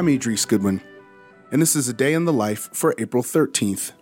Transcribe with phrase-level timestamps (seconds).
[0.00, 0.80] I'm Idris Goodwin,
[1.52, 3.92] and this is a day in the life for April 13th.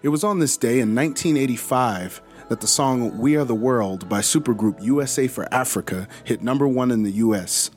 [0.00, 4.20] It was on this day in 1985 that the song We Are the World by
[4.20, 7.72] supergroup USA for Africa hit number one in the US.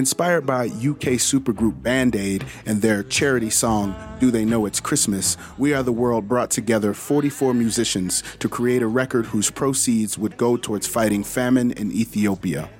[0.00, 5.36] Inspired by UK supergroup Band Aid and their charity song, Do They Know It's Christmas,
[5.58, 10.38] We Are the World brought together 44 musicians to create a record whose proceeds would
[10.38, 12.70] go towards fighting famine in Ethiopia.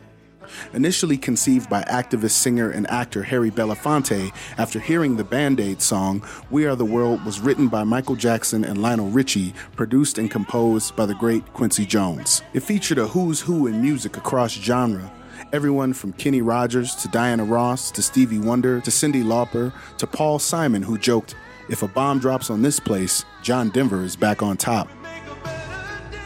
[0.72, 6.24] Initially conceived by activist singer and actor Harry Belafonte, after hearing the Band Aid song,
[6.48, 10.96] We Are the World was written by Michael Jackson and Lionel Richie, produced and composed
[10.96, 12.40] by the great Quincy Jones.
[12.54, 15.12] It featured a who's who in music across genre.
[15.52, 20.38] Everyone from Kenny Rogers to Diana Ross to Stevie Wonder to Cyndi Lauper to Paul
[20.38, 21.34] Simon, who joked,
[21.68, 24.88] If a bomb drops on this place, John Denver is back on top.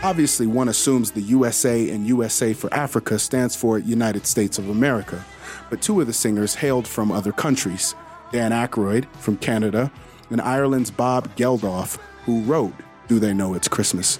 [0.03, 5.25] Obviously, one assumes the USA and USA for Africa stands for United States of America,
[5.71, 7.95] but two of the singers hailed from other countries
[8.31, 9.91] Dan Aykroyd from Canada
[10.31, 12.75] and Ireland's Bob Geldof, who wrote
[13.09, 14.19] Do They Know It's Christmas?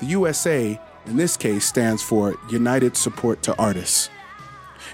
[0.00, 4.08] The USA, in this case, stands for United Support to Artists.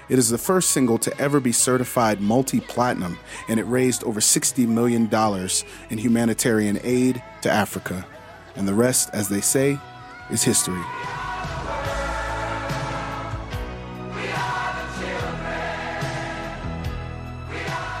[0.09, 4.19] It is the first single to ever be certified multi platinum, and it raised over
[4.19, 5.09] $60 million
[5.89, 8.05] in humanitarian aid to Africa.
[8.55, 9.79] And the rest, as they say,
[10.29, 10.83] is history.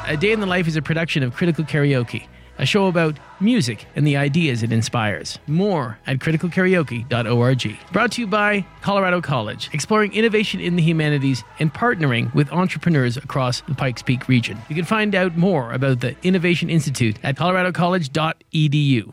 [0.05, 3.87] A Day in the Life is a production of Critical Karaoke, a show about music
[3.95, 5.39] and the ideas it inspires.
[5.47, 7.77] More at criticalkaraoke.org.
[7.91, 13.17] Brought to you by Colorado College, exploring innovation in the humanities and partnering with entrepreneurs
[13.17, 14.57] across the Pikes Peak region.
[14.69, 19.11] You can find out more about the Innovation Institute at coloradocollege.edu.